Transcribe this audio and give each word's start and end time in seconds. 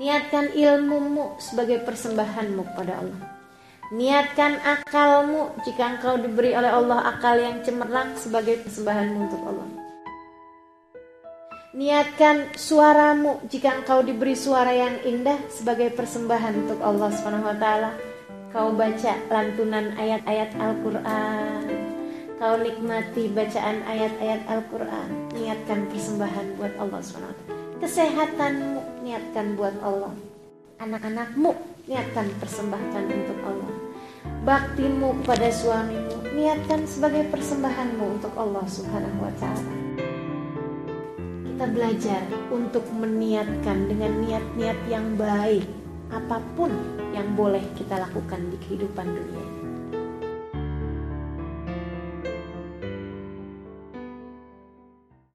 Niatkan 0.00 0.56
ilmumu 0.56 1.36
sebagai 1.36 1.84
persembahanmu 1.84 2.72
kepada 2.72 3.04
Allah. 3.04 3.20
Niatkan 3.92 4.56
akalmu 4.64 5.52
jika 5.60 5.92
engkau 5.92 6.16
diberi 6.16 6.56
oleh 6.56 6.72
Allah 6.72 7.04
akal 7.04 7.36
yang 7.36 7.60
cemerlang 7.60 8.16
sebagai 8.16 8.64
persembahanmu 8.64 9.18
untuk 9.28 9.42
Allah. 9.44 9.68
Niatkan 11.76 12.56
suaramu 12.56 13.44
jika 13.52 13.76
engkau 13.76 14.00
diberi 14.00 14.32
suara 14.32 14.72
yang 14.72 15.04
indah 15.04 15.36
sebagai 15.52 15.92
persembahan 15.92 16.64
untuk 16.64 16.80
Allah 16.80 17.12
taala. 17.60 17.92
Kau 18.56 18.72
baca 18.72 19.12
lantunan 19.28 19.92
ayat-ayat 20.00 20.56
Al-Qur'an. 20.56 21.68
Kau 22.40 22.56
nikmati 22.56 23.28
bacaan 23.36 23.84
ayat-ayat 23.84 24.48
Al-Qur'an. 24.48 25.28
Niatkan 25.36 25.92
persembahan 25.92 26.56
buat 26.56 26.72
Allah 26.80 27.04
taala. 27.04 27.59
Kesehatanmu 27.80 29.00
niatkan 29.00 29.56
buat 29.56 29.72
Allah. 29.80 30.12
Anak-anakmu 30.84 31.56
niatkan 31.88 32.28
persembahkan 32.36 33.08
untuk 33.08 33.40
Allah. 33.40 33.72
Baktimu 34.44 35.24
pada 35.24 35.48
suamimu 35.48 36.28
niatkan 36.36 36.84
sebagai 36.84 37.24
persembahanmu 37.32 38.20
untuk 38.20 38.36
Allah 38.36 38.68
Subhanahu 38.68 39.24
wa 39.24 39.32
taala. 39.40 39.74
Kita 41.48 41.64
belajar 41.72 42.20
untuk 42.52 42.84
meniatkan 42.92 43.88
dengan 43.88 44.12
niat-niat 44.28 44.78
yang 44.84 45.16
baik 45.16 45.64
apa 46.12 46.36
pun 46.60 46.76
yang 47.16 47.32
boleh 47.32 47.64
kita 47.80 47.96
lakukan 47.96 48.44
di 48.52 48.60
kehidupan 48.60 49.08
dunia 49.08 49.69